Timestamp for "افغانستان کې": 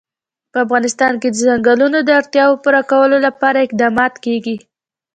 0.65-1.27